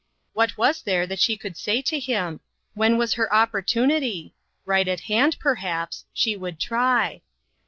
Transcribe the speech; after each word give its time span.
What 0.33 0.57
was 0.57 0.81
there 0.81 1.05
that 1.05 1.19
she 1.19 1.37
could 1.37 1.55
say 1.55 1.83
to 1.83 1.99
him? 1.99 2.39
When 2.73 2.97
was 2.97 3.13
her 3.13 3.31
opportunity? 3.31 4.33
Right 4.65 4.87
at 4.87 5.01
hand, 5.01 5.37
perhaps; 5.39 6.05
she 6.11 6.35
would 6.35 6.59
try. 6.59 7.21